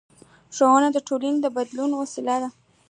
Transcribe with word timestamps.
ښوونه 0.55 0.87
د 0.93 0.97
ټولنې 1.07 1.39
د 1.41 1.47
بدلون 1.55 1.91
وسیله 1.95 2.35
ده 2.41 2.49